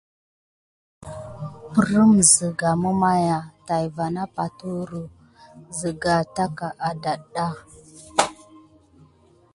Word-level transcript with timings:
Prəŋ 1.73 2.09
ziga 2.31 2.69
mimakia 2.81 3.39
tät 3.65 3.83
van 3.95 4.11
na 4.15 4.23
paturu 4.35 5.03
singa 5.77 6.13
tákà 6.35 6.67
aɗakiɗa. 6.89 7.47